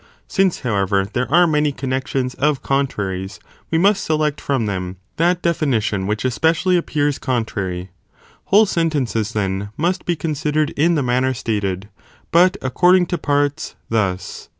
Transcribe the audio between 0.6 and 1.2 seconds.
however,